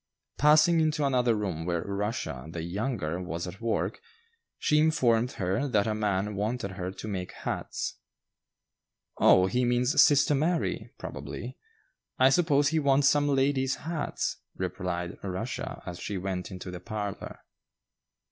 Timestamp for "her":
5.33-5.67, 6.71-6.89